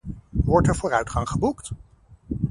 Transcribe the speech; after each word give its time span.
Wordt 0.29 0.67
er 0.67 0.75
vooruitgang 0.75 1.29
geboekt? 1.29 1.71